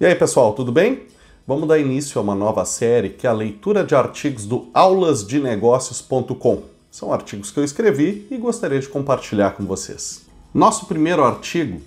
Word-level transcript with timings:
E 0.00 0.06
aí, 0.06 0.14
pessoal, 0.14 0.54
tudo 0.54 0.72
bem? 0.72 1.02
Vamos 1.46 1.68
dar 1.68 1.78
início 1.78 2.18
a 2.18 2.22
uma 2.22 2.34
nova 2.34 2.64
série 2.64 3.10
que 3.10 3.26
é 3.26 3.30
a 3.30 3.34
leitura 3.34 3.84
de 3.84 3.94
artigos 3.94 4.46
do 4.46 4.68
aulasdenegócios.com. 4.72 6.62
São 6.90 7.12
artigos 7.12 7.50
que 7.50 7.60
eu 7.60 7.64
escrevi 7.64 8.26
e 8.30 8.38
gostaria 8.38 8.80
de 8.80 8.88
compartilhar 8.88 9.50
com 9.50 9.66
vocês. 9.66 10.22
Nosso 10.54 10.86
primeiro 10.86 11.22
artigo 11.22 11.82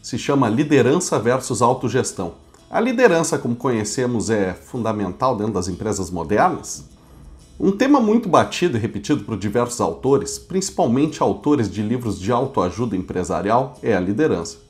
se 0.00 0.16
chama 0.16 0.48
Liderança 0.48 1.18
versus 1.18 1.60
Autogestão. 1.60 2.34
A 2.70 2.78
liderança, 2.78 3.36
como 3.36 3.56
conhecemos, 3.56 4.30
é 4.30 4.54
fundamental 4.54 5.36
dentro 5.36 5.54
das 5.54 5.66
empresas 5.66 6.08
modernas? 6.08 6.84
Um 7.58 7.72
tema 7.72 7.98
muito 7.98 8.28
batido 8.28 8.76
e 8.76 8.80
repetido 8.80 9.24
por 9.24 9.36
diversos 9.36 9.80
autores, 9.80 10.38
principalmente 10.38 11.20
autores 11.20 11.68
de 11.68 11.82
livros 11.82 12.20
de 12.20 12.30
autoajuda 12.30 12.96
empresarial, 12.96 13.76
é 13.82 13.96
a 13.96 13.98
liderança. 13.98 14.65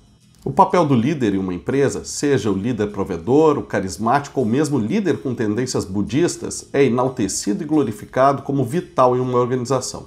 O 0.47 0.53
papel 0.53 0.87
do 0.87 0.95
líder 0.95 1.35
em 1.35 1.39
uma 1.39 1.53
empresa, 1.53 2.05
seja 2.05 2.53
o 2.53 2.57
líder 2.57 2.93
provedor, 2.93 3.59
o 3.59 3.65
carismático 3.65 4.39
ou 4.39 4.46
mesmo 4.46 4.79
líder 4.79 5.18
com 5.21 5.35
tendências 5.35 5.85
budistas, 5.85 6.68
é 6.73 6.85
enaltecido 6.85 7.64
e 7.64 7.67
glorificado 7.67 8.43
como 8.43 8.64
vital 8.64 9.17
em 9.17 9.18
uma 9.18 9.40
organização. 9.40 10.07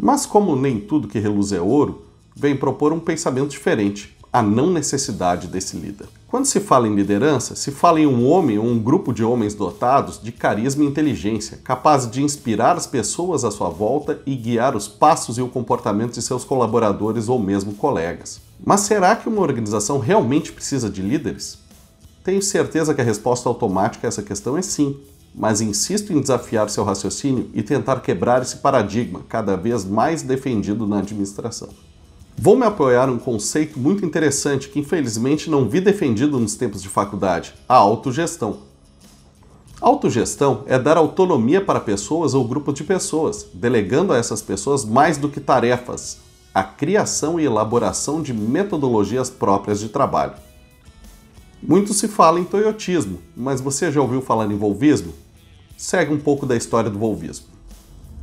Mas, 0.00 0.24
como 0.24 0.56
nem 0.56 0.80
tudo 0.80 1.06
que 1.06 1.18
reluz 1.18 1.52
é 1.52 1.60
ouro, 1.60 2.06
vem 2.34 2.56
propor 2.56 2.90
um 2.90 2.98
pensamento 2.98 3.50
diferente, 3.50 4.15
a 4.32 4.42
não 4.42 4.70
necessidade 4.70 5.46
desse 5.48 5.76
líder. 5.76 6.08
Quando 6.28 6.46
se 6.46 6.60
fala 6.60 6.88
em 6.88 6.94
liderança, 6.94 7.54
se 7.54 7.70
fala 7.70 8.00
em 8.00 8.06
um 8.06 8.28
homem 8.28 8.58
ou 8.58 8.66
um 8.66 8.78
grupo 8.78 9.12
de 9.12 9.24
homens 9.24 9.54
dotados 9.54 10.20
de 10.22 10.32
carisma 10.32 10.84
e 10.84 10.86
inteligência, 10.86 11.58
capazes 11.62 12.10
de 12.10 12.22
inspirar 12.22 12.76
as 12.76 12.86
pessoas 12.86 13.44
à 13.44 13.50
sua 13.50 13.68
volta 13.68 14.20
e 14.26 14.34
guiar 14.34 14.76
os 14.76 14.88
passos 14.88 15.38
e 15.38 15.42
o 15.42 15.48
comportamento 15.48 16.14
de 16.14 16.22
seus 16.22 16.44
colaboradores 16.44 17.28
ou 17.28 17.38
mesmo 17.38 17.74
colegas. 17.74 18.40
Mas 18.64 18.80
será 18.80 19.14
que 19.14 19.28
uma 19.28 19.40
organização 19.40 19.98
realmente 19.98 20.52
precisa 20.52 20.90
de 20.90 21.00
líderes? 21.00 21.58
Tenho 22.24 22.42
certeza 22.42 22.92
que 22.92 23.00
a 23.00 23.04
resposta 23.04 23.48
automática 23.48 24.06
a 24.06 24.08
essa 24.08 24.22
questão 24.22 24.58
é 24.58 24.62
sim, 24.62 24.96
mas 25.32 25.60
insisto 25.60 26.12
em 26.12 26.20
desafiar 26.20 26.68
seu 26.70 26.82
raciocínio 26.82 27.48
e 27.54 27.62
tentar 27.62 28.00
quebrar 28.00 28.42
esse 28.42 28.56
paradigma 28.56 29.20
cada 29.28 29.56
vez 29.56 29.84
mais 29.84 30.22
defendido 30.22 30.86
na 30.86 30.98
administração. 30.98 31.68
Vou 32.38 32.54
me 32.54 32.66
apoiar 32.66 33.08
um 33.08 33.18
conceito 33.18 33.78
muito 33.78 34.04
interessante 34.04 34.68
que 34.68 34.78
infelizmente 34.78 35.48
não 35.48 35.66
vi 35.68 35.80
defendido 35.80 36.38
nos 36.38 36.54
tempos 36.54 36.82
de 36.82 36.88
faculdade: 36.88 37.54
a 37.66 37.74
autogestão. 37.74 38.58
Autogestão 39.80 40.62
é 40.66 40.78
dar 40.78 40.98
autonomia 40.98 41.62
para 41.62 41.80
pessoas 41.80 42.34
ou 42.34 42.46
grupos 42.46 42.74
de 42.74 42.84
pessoas, 42.84 43.46
delegando 43.54 44.12
a 44.12 44.18
essas 44.18 44.42
pessoas 44.42 44.84
mais 44.84 45.16
do 45.16 45.28
que 45.28 45.40
tarefas, 45.40 46.18
a 46.54 46.62
criação 46.62 47.40
e 47.40 47.44
elaboração 47.44 48.22
de 48.22 48.32
metodologias 48.32 49.30
próprias 49.30 49.80
de 49.80 49.88
trabalho. 49.88 50.34
Muito 51.62 51.94
se 51.94 52.06
fala 52.06 52.38
em 52.38 52.44
toyotismo, 52.44 53.18
mas 53.34 53.60
você 53.60 53.90
já 53.90 54.00
ouviu 54.00 54.20
falar 54.20 54.50
em 54.50 54.56
volvismo? 54.56 55.12
Segue 55.76 56.12
um 56.12 56.18
pouco 56.18 56.46
da 56.46 56.56
história 56.56 56.90
do 56.90 56.98
volvismo. 56.98 57.46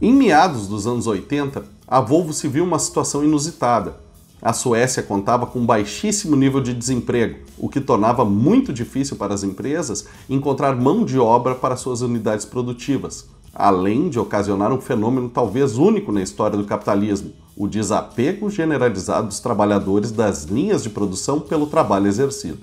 Em 0.02 0.14
meados 0.14 0.68
dos 0.68 0.88
anos 0.88 1.08
80, 1.08 1.64
a 1.94 2.02
Volvo 2.02 2.34
se 2.34 2.48
viu 2.48 2.64
uma 2.64 2.80
situação 2.80 3.24
inusitada. 3.24 3.98
A 4.42 4.52
Suécia 4.52 5.04
contava 5.04 5.46
com 5.46 5.60
um 5.60 5.66
baixíssimo 5.68 6.36
nível 6.36 6.60
de 6.60 6.74
desemprego, 6.74 7.42
o 7.56 7.70
que 7.70 7.80
tornava 7.80 8.26
muito 8.26 8.74
difícil 8.74 9.16
para 9.16 9.32
as 9.32 9.44
empresas 9.44 10.08
encontrar 10.28 10.76
mão 10.76 11.06
de 11.06 11.20
obra 11.20 11.54
para 11.54 11.76
suas 11.76 12.02
unidades 12.02 12.46
produtivas, 12.46 13.30
além 13.54 14.10
de 14.10 14.18
ocasionar 14.18 14.74
um 14.74 14.82
fenômeno 14.82 15.30
talvez 15.30 15.78
único 15.78 16.12
na 16.12 16.24
história 16.24 16.58
do 16.58 16.66
capitalismo, 16.66 17.32
o 17.56 17.68
desapego 17.68 18.50
generalizado 18.50 19.28
dos 19.28 19.40
trabalhadores 19.40 20.12
das 20.12 20.46
linhas 20.46 20.82
de 20.82 20.90
produção 20.90 21.40
pelo 21.40 21.68
trabalho 21.68 22.08
exercido. 22.08 22.62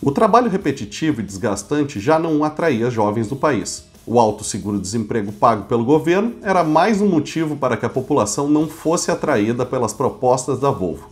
O 0.00 0.10
trabalho 0.10 0.48
repetitivo 0.48 1.20
e 1.20 1.24
desgastante 1.24 2.00
já 2.00 2.18
não 2.18 2.42
atraía 2.42 2.88
jovens 2.90 3.28
do 3.28 3.36
país. 3.36 3.89
O 4.12 4.18
alto 4.18 4.42
seguro-desemprego 4.42 5.30
pago 5.30 5.66
pelo 5.66 5.84
governo 5.84 6.34
era 6.42 6.64
mais 6.64 7.00
um 7.00 7.06
motivo 7.06 7.54
para 7.54 7.76
que 7.76 7.86
a 7.86 7.88
população 7.88 8.48
não 8.48 8.66
fosse 8.66 9.08
atraída 9.08 9.64
pelas 9.64 9.92
propostas 9.92 10.58
da 10.58 10.68
Volvo. 10.68 11.10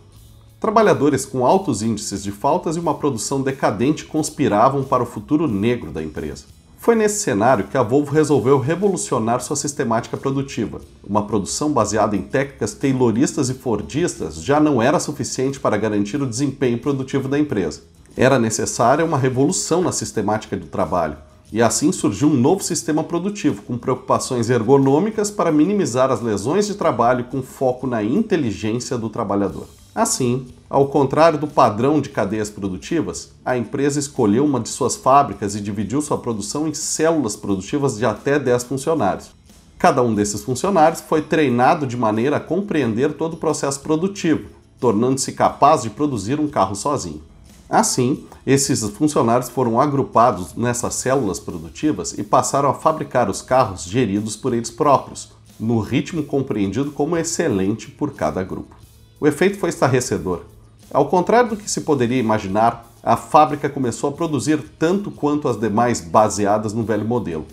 Trabalhadores 0.58 1.24
com 1.24 1.46
altos 1.46 1.80
índices 1.80 2.24
de 2.24 2.32
faltas 2.32 2.74
e 2.74 2.80
uma 2.80 2.94
produção 2.94 3.40
decadente 3.40 4.04
conspiravam 4.04 4.82
para 4.82 5.04
o 5.04 5.06
futuro 5.06 5.46
negro 5.46 5.92
da 5.92 6.02
empresa. 6.02 6.46
Foi 6.76 6.96
nesse 6.96 7.22
cenário 7.22 7.68
que 7.68 7.78
a 7.78 7.84
Volvo 7.84 8.12
resolveu 8.12 8.58
revolucionar 8.58 9.40
sua 9.42 9.54
sistemática 9.54 10.16
produtiva. 10.16 10.80
Uma 11.08 11.24
produção 11.24 11.70
baseada 11.70 12.16
em 12.16 12.22
técnicas 12.22 12.74
tayloristas 12.74 13.48
e 13.48 13.54
fordistas 13.54 14.42
já 14.42 14.58
não 14.58 14.82
era 14.82 14.98
suficiente 14.98 15.60
para 15.60 15.76
garantir 15.76 16.20
o 16.20 16.26
desempenho 16.26 16.78
produtivo 16.78 17.28
da 17.28 17.38
empresa. 17.38 17.80
Era 18.16 18.40
necessária 18.40 19.04
uma 19.04 19.16
revolução 19.16 19.82
na 19.82 19.92
sistemática 19.92 20.56
do 20.56 20.66
trabalho, 20.66 21.16
e 21.52 21.62
assim 21.62 21.90
surgiu 21.92 22.28
um 22.28 22.34
novo 22.34 22.62
sistema 22.62 23.02
produtivo 23.02 23.62
com 23.62 23.78
preocupações 23.78 24.50
ergonômicas 24.50 25.30
para 25.30 25.50
minimizar 25.50 26.10
as 26.10 26.20
lesões 26.20 26.66
de 26.66 26.74
trabalho 26.74 27.24
com 27.24 27.42
foco 27.42 27.86
na 27.86 28.02
inteligência 28.02 28.98
do 28.98 29.08
trabalhador. 29.08 29.66
Assim, 29.94 30.46
ao 30.70 30.86
contrário 30.88 31.38
do 31.38 31.46
padrão 31.46 32.00
de 32.00 32.10
cadeias 32.10 32.50
produtivas, 32.50 33.32
a 33.44 33.56
empresa 33.56 33.98
escolheu 33.98 34.44
uma 34.44 34.60
de 34.60 34.68
suas 34.68 34.94
fábricas 34.94 35.56
e 35.56 35.60
dividiu 35.60 36.00
sua 36.00 36.18
produção 36.18 36.68
em 36.68 36.74
células 36.74 37.34
produtivas 37.34 37.96
de 37.96 38.04
até 38.04 38.38
10 38.38 38.64
funcionários. 38.64 39.30
Cada 39.78 40.02
um 40.02 40.14
desses 40.14 40.42
funcionários 40.42 41.00
foi 41.00 41.22
treinado 41.22 41.86
de 41.86 41.96
maneira 41.96 42.36
a 42.36 42.40
compreender 42.40 43.14
todo 43.14 43.34
o 43.34 43.38
processo 43.38 43.80
produtivo, 43.80 44.48
tornando-se 44.78 45.32
capaz 45.32 45.82
de 45.82 45.90
produzir 45.90 46.38
um 46.38 46.48
carro 46.48 46.74
sozinho. 46.74 47.22
Assim, 47.68 48.24
esses 48.46 48.82
funcionários 48.90 49.50
foram 49.50 49.78
agrupados 49.78 50.54
nessas 50.54 50.94
células 50.94 51.38
produtivas 51.38 52.16
e 52.16 52.22
passaram 52.22 52.70
a 52.70 52.74
fabricar 52.74 53.28
os 53.28 53.42
carros 53.42 53.84
geridos 53.84 54.36
por 54.36 54.54
eles 54.54 54.70
próprios, 54.70 55.32
no 55.60 55.80
ritmo 55.80 56.22
compreendido 56.22 56.92
como 56.92 57.16
excelente 57.16 57.90
por 57.90 58.14
cada 58.14 58.42
grupo. 58.42 58.74
O 59.20 59.26
efeito 59.26 59.58
foi 59.58 59.68
estarrecedor. 59.68 60.42
Ao 60.90 61.08
contrário 61.08 61.50
do 61.50 61.56
que 61.56 61.70
se 61.70 61.82
poderia 61.82 62.18
imaginar, 62.18 62.88
a 63.02 63.16
fábrica 63.16 63.68
começou 63.68 64.10
a 64.10 64.12
produzir 64.12 64.62
tanto 64.78 65.10
quanto 65.10 65.46
as 65.46 65.58
demais 65.58 66.00
baseadas 66.00 66.72
no 66.72 66.84
velho 66.84 67.04
modelo. 67.04 67.46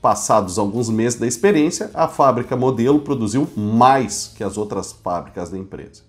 Passados 0.00 0.58
alguns 0.58 0.88
meses 0.88 1.20
da 1.20 1.26
experiência, 1.26 1.88
a 1.94 2.08
fábrica 2.08 2.56
modelo 2.56 2.98
produziu 2.98 3.48
mais 3.56 4.32
que 4.36 4.42
as 4.42 4.56
outras 4.56 4.90
fábricas 4.92 5.50
da 5.50 5.56
empresa. 5.56 6.02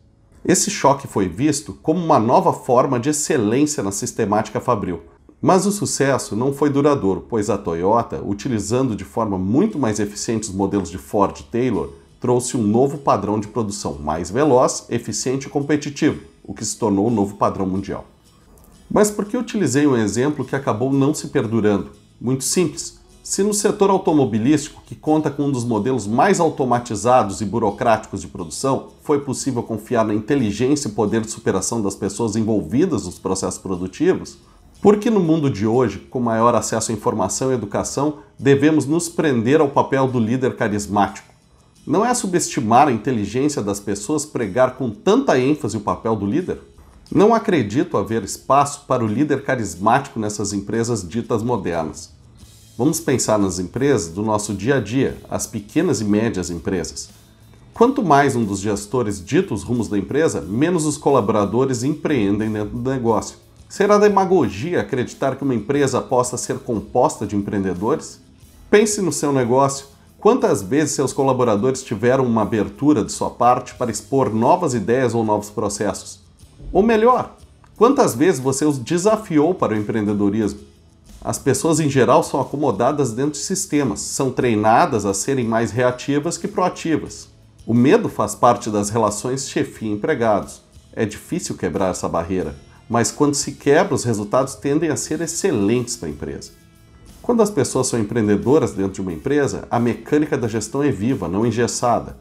Esse 0.45 0.69
choque 0.69 1.07
foi 1.07 1.29
visto 1.29 1.73
como 1.81 2.03
uma 2.03 2.19
nova 2.19 2.51
forma 2.51 2.99
de 2.99 3.09
excelência 3.09 3.81
na 3.81 3.93
sistemática 3.93 4.59
fabril. 4.59 5.01
Mas 5.41 5.65
o 5.65 5.71
sucesso 5.71 6.35
não 6.35 6.53
foi 6.53 6.69
duradouro, 6.69 7.25
pois 7.29 7.49
a 7.49 7.57
Toyota, 7.57 8.21
utilizando 8.21 8.95
de 8.95 9.05
forma 9.05 9.37
muito 9.37 9.79
mais 9.79 9.99
eficiente 9.99 10.49
os 10.49 10.55
modelos 10.55 10.89
de 10.89 10.97
Ford 10.97 11.37
e 11.39 11.43
Taylor, 11.43 11.93
trouxe 12.19 12.57
um 12.57 12.63
novo 12.63 12.97
padrão 12.97 13.39
de 13.39 13.47
produção 13.47 13.95
mais 13.95 14.31
veloz, 14.31 14.85
eficiente 14.89 15.47
e 15.47 15.49
competitivo, 15.49 16.21
o 16.43 16.53
que 16.53 16.63
se 16.63 16.77
tornou 16.77 17.07
o 17.07 17.11
novo 17.11 17.35
padrão 17.35 17.65
mundial. 17.65 18.05
Mas 18.89 19.09
por 19.09 19.25
que 19.25 19.37
utilizei 19.37 19.87
um 19.87 19.97
exemplo 19.97 20.45
que 20.45 20.55
acabou 20.55 20.91
não 20.91 21.13
se 21.13 21.27
perdurando? 21.27 21.91
Muito 22.19 22.43
simples. 22.43 23.02
Se 23.23 23.41
no 23.41 23.53
setor 23.53 23.89
automobilístico, 23.89 24.83
que 24.85 24.95
conta 24.95 25.31
com 25.31 25.43
um 25.43 25.51
dos 25.51 25.63
modelos 25.63 26.05
mais 26.05 26.41
automatizados 26.41 27.39
e 27.39 27.45
burocráticos 27.45 28.19
de 28.19 28.27
produção, 28.27 28.89
foi 29.01 29.21
possível 29.21 29.63
confiar 29.63 30.03
na 30.03 30.13
inteligência 30.13 30.89
e 30.89 30.91
poder 30.91 31.21
de 31.21 31.31
superação 31.31 31.81
das 31.81 31.95
pessoas 31.95 32.35
envolvidas 32.35 33.05
nos 33.05 33.17
processos 33.17 33.57
produtivos, 33.57 34.39
por 34.81 34.97
que 34.97 35.09
no 35.09 35.21
mundo 35.21 35.49
de 35.49 35.65
hoje, 35.65 35.99
com 35.99 36.19
maior 36.19 36.53
acesso 36.53 36.91
à 36.91 36.93
informação 36.93 37.49
e 37.49 37.55
educação, 37.55 38.15
devemos 38.37 38.85
nos 38.85 39.07
prender 39.07 39.61
ao 39.61 39.69
papel 39.69 40.05
do 40.05 40.19
líder 40.19 40.57
carismático? 40.57 41.31
Não 41.87 42.05
é 42.05 42.13
subestimar 42.13 42.89
a 42.89 42.91
inteligência 42.91 43.61
das 43.61 43.79
pessoas 43.79 44.25
pregar 44.25 44.75
com 44.75 44.89
tanta 44.89 45.39
ênfase 45.39 45.77
o 45.77 45.81
papel 45.81 46.17
do 46.17 46.25
líder? 46.25 46.59
Não 47.09 47.33
acredito 47.33 47.95
haver 47.95 48.21
espaço 48.21 48.83
para 48.85 49.01
o 49.01 49.07
líder 49.07 49.43
carismático 49.43 50.19
nessas 50.19 50.51
empresas 50.51 51.07
ditas 51.07 51.41
modernas. 51.41 52.11
Vamos 52.77 52.99
pensar 52.99 53.37
nas 53.37 53.59
empresas 53.59 54.09
do 54.09 54.23
nosso 54.23 54.53
dia 54.53 54.77
a 54.77 54.79
dia, 54.79 55.17
as 55.29 55.45
pequenas 55.45 56.01
e 56.01 56.03
médias 56.03 56.49
empresas. 56.49 57.09
Quanto 57.73 58.03
mais 58.03 58.35
um 58.35 58.43
dos 58.43 58.59
gestores 58.59 59.23
dita 59.23 59.53
os 59.53 59.63
rumos 59.63 59.87
da 59.87 59.97
empresa, 59.97 60.41
menos 60.41 60.85
os 60.85 60.97
colaboradores 60.97 61.83
empreendem 61.83 62.51
dentro 62.51 62.77
do 62.77 62.89
negócio. 62.89 63.37
Será 63.69 63.97
demagogia 63.97 64.81
acreditar 64.81 65.35
que 65.35 65.43
uma 65.43 65.55
empresa 65.55 66.01
possa 66.01 66.37
ser 66.37 66.59
composta 66.59 67.25
de 67.25 67.35
empreendedores? 67.35 68.19
Pense 68.69 69.01
no 69.01 69.11
seu 69.11 69.31
negócio 69.31 69.93
Quantas 70.23 70.61
vezes 70.61 70.95
seus 70.95 71.11
colaboradores 71.11 71.83
tiveram 71.83 72.25
uma 72.25 72.43
abertura 72.43 73.03
de 73.03 73.11
sua 73.11 73.29
parte 73.29 73.75
para 73.75 73.91
expor 73.91 74.33
novas 74.33 74.73
ideias 74.73 75.13
ou 75.13 75.21
novos 75.21 75.49
processos? 75.49 76.21
Ou 76.71 76.81
melhor, 76.81 77.35
quantas 77.75 78.15
vezes 78.15 78.39
você 78.39 78.63
os 78.63 78.77
desafiou 78.77 79.53
para 79.53 79.73
o 79.73 79.77
empreendedorismo? 79.77 80.61
As 81.23 81.39
pessoas 81.39 81.79
em 81.79 81.89
geral 81.89 82.21
são 82.21 82.41
acomodadas 82.41 83.13
dentro 83.13 83.31
de 83.31 83.37
sistemas, 83.37 84.01
são 84.01 84.29
treinadas 84.29 85.05
a 85.05 85.13
serem 85.13 85.45
mais 85.45 85.71
reativas 85.71 86.37
que 86.37 86.49
proativas. 86.49 87.29
O 87.65 87.73
medo 87.73 88.09
faz 88.09 88.35
parte 88.35 88.69
das 88.69 88.89
relações 88.89 89.47
chefia-empregados. 89.47 90.61
É 90.91 91.05
difícil 91.05 91.55
quebrar 91.55 91.91
essa 91.91 92.09
barreira, 92.09 92.53
mas 92.89 93.09
quando 93.09 93.35
se 93.35 93.53
quebra, 93.53 93.95
os 93.95 94.03
resultados 94.03 94.55
tendem 94.55 94.89
a 94.89 94.97
ser 94.97 95.21
excelentes 95.21 95.95
para 95.95 96.09
a 96.09 96.11
empresa. 96.11 96.51
Quando 97.21 97.41
as 97.41 97.49
pessoas 97.49 97.87
são 97.87 97.97
empreendedoras 97.97 98.73
dentro 98.73 98.95
de 98.95 99.01
uma 99.01 99.13
empresa, 99.13 99.65
a 99.71 99.79
mecânica 99.79 100.37
da 100.37 100.49
gestão 100.49 100.83
é 100.83 100.91
viva, 100.91 101.29
não 101.29 101.45
engessada. 101.45 102.17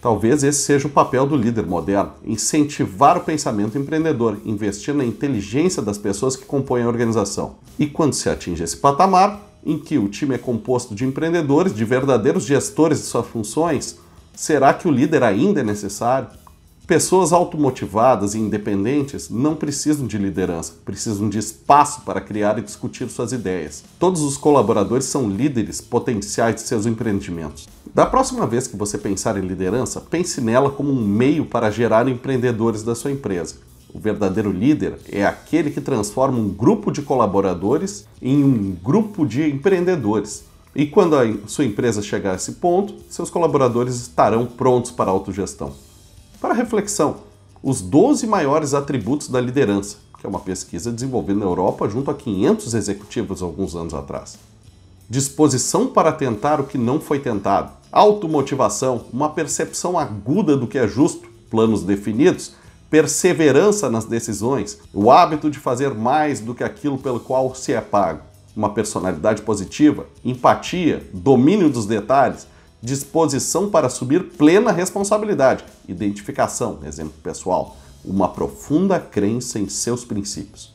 Talvez 0.00 0.44
esse 0.44 0.60
seja 0.60 0.86
o 0.86 0.90
papel 0.90 1.26
do 1.26 1.36
líder 1.36 1.66
moderno: 1.66 2.12
incentivar 2.24 3.16
o 3.16 3.24
pensamento 3.24 3.76
empreendedor, 3.76 4.38
investir 4.44 4.94
na 4.94 5.04
inteligência 5.04 5.82
das 5.82 5.98
pessoas 5.98 6.36
que 6.36 6.44
compõem 6.44 6.84
a 6.84 6.88
organização. 6.88 7.56
E 7.78 7.86
quando 7.86 8.14
se 8.14 8.28
atinge 8.28 8.62
esse 8.62 8.76
patamar, 8.76 9.40
em 9.64 9.78
que 9.78 9.98
o 9.98 10.08
time 10.08 10.34
é 10.34 10.38
composto 10.38 10.94
de 10.94 11.04
empreendedores, 11.04 11.74
de 11.74 11.84
verdadeiros 11.84 12.44
gestores 12.44 12.98
de 12.98 13.04
suas 13.04 13.26
funções, 13.26 13.98
será 14.34 14.72
que 14.72 14.86
o 14.86 14.90
líder 14.90 15.22
ainda 15.22 15.60
é 15.60 15.64
necessário? 15.64 16.28
Pessoas 16.88 17.34
automotivadas 17.34 18.34
e 18.34 18.38
independentes 18.38 19.28
não 19.28 19.54
precisam 19.54 20.06
de 20.06 20.16
liderança, 20.16 20.72
precisam 20.86 21.28
de 21.28 21.38
espaço 21.38 22.00
para 22.00 22.18
criar 22.18 22.58
e 22.58 22.62
discutir 22.62 23.10
suas 23.10 23.30
ideias. 23.30 23.84
Todos 23.98 24.22
os 24.22 24.38
colaboradores 24.38 25.04
são 25.04 25.28
líderes 25.28 25.82
potenciais 25.82 26.54
de 26.54 26.62
seus 26.62 26.86
empreendimentos. 26.86 27.68
Da 27.94 28.06
próxima 28.06 28.46
vez 28.46 28.66
que 28.66 28.74
você 28.74 28.96
pensar 28.96 29.36
em 29.36 29.46
liderança, 29.46 30.00
pense 30.00 30.40
nela 30.40 30.70
como 30.70 30.90
um 30.90 31.06
meio 31.06 31.44
para 31.44 31.70
gerar 31.70 32.08
empreendedores 32.08 32.82
da 32.82 32.94
sua 32.94 33.12
empresa. 33.12 33.56
O 33.92 34.00
verdadeiro 34.00 34.50
líder 34.50 34.98
é 35.12 35.26
aquele 35.26 35.70
que 35.70 35.82
transforma 35.82 36.38
um 36.38 36.48
grupo 36.48 36.90
de 36.90 37.02
colaboradores 37.02 38.06
em 38.22 38.42
um 38.42 38.74
grupo 38.82 39.26
de 39.26 39.42
empreendedores. 39.46 40.42
E 40.74 40.86
quando 40.86 41.16
a 41.18 41.26
sua 41.48 41.66
empresa 41.66 42.00
chegar 42.00 42.32
a 42.32 42.36
esse 42.36 42.52
ponto, 42.52 42.94
seus 43.10 43.28
colaboradores 43.28 43.94
estarão 43.94 44.46
prontos 44.46 44.90
para 44.90 45.10
a 45.10 45.12
autogestão. 45.12 45.86
Para 46.40 46.54
reflexão, 46.54 47.16
os 47.60 47.80
12 47.80 48.24
maiores 48.24 48.72
atributos 48.72 49.28
da 49.28 49.40
liderança, 49.40 49.96
que 50.20 50.24
é 50.24 50.28
uma 50.28 50.38
pesquisa 50.38 50.92
desenvolvida 50.92 51.40
na 51.40 51.46
Europa 51.46 51.88
junto 51.88 52.12
a 52.12 52.14
500 52.14 52.74
executivos 52.74 53.42
alguns 53.42 53.74
anos 53.74 53.92
atrás. 53.92 54.38
Disposição 55.10 55.88
para 55.88 56.12
tentar 56.12 56.60
o 56.60 56.64
que 56.64 56.78
não 56.78 57.00
foi 57.00 57.18
tentado, 57.18 57.72
automotivação, 57.90 59.06
uma 59.12 59.30
percepção 59.30 59.98
aguda 59.98 60.56
do 60.56 60.68
que 60.68 60.78
é 60.78 60.86
justo, 60.86 61.28
planos 61.50 61.82
definidos, 61.82 62.52
perseverança 62.88 63.90
nas 63.90 64.04
decisões, 64.04 64.78
o 64.94 65.10
hábito 65.10 65.50
de 65.50 65.58
fazer 65.58 65.92
mais 65.92 66.38
do 66.38 66.54
que 66.54 66.62
aquilo 66.62 66.98
pelo 66.98 67.18
qual 67.18 67.52
se 67.52 67.72
é 67.72 67.80
pago, 67.80 68.20
uma 68.54 68.70
personalidade 68.70 69.42
positiva, 69.42 70.06
empatia, 70.24 71.04
domínio 71.12 71.68
dos 71.68 71.84
detalhes, 71.84 72.46
disposição 72.82 73.70
para 73.70 73.86
assumir 73.86 74.30
plena 74.36 74.70
responsabilidade, 74.70 75.64
identificação, 75.88 76.78
exemplo 76.84 77.14
pessoal, 77.22 77.76
uma 78.04 78.28
profunda 78.28 79.00
crença 79.00 79.58
em 79.58 79.68
seus 79.68 80.04
princípios. 80.04 80.74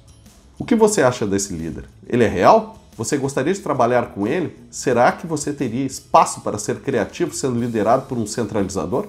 O 0.59 0.65
que 0.65 0.75
você 0.75 1.01
acha 1.01 1.25
desse 1.25 1.53
líder? 1.53 1.85
Ele 2.07 2.23
é 2.23 2.27
real? 2.27 2.77
Você 2.95 3.17
gostaria 3.17 3.53
de 3.53 3.59
trabalhar 3.59 4.13
com 4.13 4.27
ele? 4.27 4.55
Será 4.69 5.11
que 5.11 5.25
você 5.25 5.51
teria 5.51 5.85
espaço 5.85 6.41
para 6.41 6.59
ser 6.59 6.81
criativo 6.81 7.33
sendo 7.33 7.59
liderado 7.59 8.05
por 8.05 8.17
um 8.17 8.27
centralizador? 8.27 9.07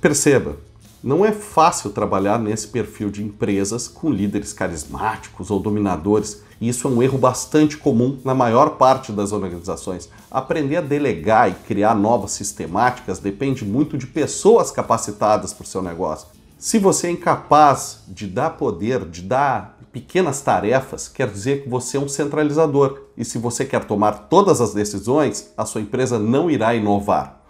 Perceba, 0.00 0.56
não 1.02 1.24
é 1.26 1.32
fácil 1.32 1.90
trabalhar 1.90 2.38
nesse 2.38 2.68
perfil 2.68 3.10
de 3.10 3.22
empresas 3.22 3.86
com 3.86 4.10
líderes 4.10 4.52
carismáticos 4.52 5.50
ou 5.50 5.60
dominadores, 5.60 6.42
e 6.62 6.68
isso 6.68 6.86
é 6.86 6.90
um 6.92 7.02
erro 7.02 7.18
bastante 7.18 7.76
comum 7.76 8.20
na 8.24 8.32
maior 8.32 8.76
parte 8.76 9.10
das 9.10 9.32
organizações. 9.32 10.08
Aprender 10.30 10.76
a 10.76 10.80
delegar 10.80 11.50
e 11.50 11.54
criar 11.54 11.92
novas 11.92 12.30
sistemáticas 12.30 13.18
depende 13.18 13.64
muito 13.64 13.98
de 13.98 14.06
pessoas 14.06 14.70
capacitadas 14.70 15.52
para 15.52 15.64
o 15.64 15.66
seu 15.66 15.82
negócio. 15.82 16.28
Se 16.56 16.78
você 16.78 17.08
é 17.08 17.10
incapaz 17.10 18.04
de 18.06 18.28
dar 18.28 18.50
poder, 18.50 19.04
de 19.06 19.22
dar 19.22 19.76
pequenas 19.90 20.40
tarefas, 20.40 21.08
quer 21.08 21.28
dizer 21.28 21.64
que 21.64 21.68
você 21.68 21.96
é 21.96 22.00
um 22.00 22.06
centralizador. 22.06 23.06
E 23.16 23.24
se 23.24 23.38
você 23.38 23.64
quer 23.64 23.84
tomar 23.84 24.28
todas 24.28 24.60
as 24.60 24.72
decisões, 24.72 25.52
a 25.56 25.66
sua 25.66 25.80
empresa 25.80 26.16
não 26.16 26.48
irá 26.48 26.76
inovar. 26.76 27.42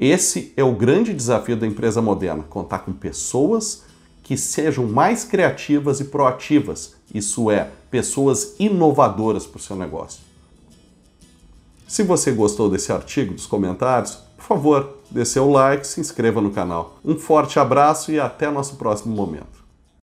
Esse 0.00 0.52
é 0.56 0.64
o 0.64 0.74
grande 0.74 1.14
desafio 1.14 1.56
da 1.56 1.64
empresa 1.66 2.02
moderna: 2.02 2.42
contar 2.42 2.80
com 2.80 2.92
pessoas 2.92 3.84
que 4.28 4.36
sejam 4.36 4.86
mais 4.86 5.24
criativas 5.24 6.00
e 6.00 6.04
proativas, 6.04 6.94
isso 7.14 7.50
é, 7.50 7.70
pessoas 7.90 8.56
inovadoras 8.58 9.46
para 9.46 9.56
o 9.56 9.62
seu 9.62 9.74
negócio. 9.74 10.20
Se 11.86 12.02
você 12.02 12.30
gostou 12.30 12.68
desse 12.68 12.92
artigo 12.92 13.32
dos 13.32 13.46
comentários, 13.46 14.18
por 14.36 14.44
favor, 14.44 14.98
dê 15.10 15.24
seu 15.24 15.50
like, 15.50 15.86
se 15.86 15.98
inscreva 15.98 16.42
no 16.42 16.50
canal. 16.50 16.98
Um 17.02 17.18
forte 17.18 17.58
abraço 17.58 18.12
e 18.12 18.20
até 18.20 18.50
nosso 18.50 18.76
próximo 18.76 19.16
momento. 19.16 19.57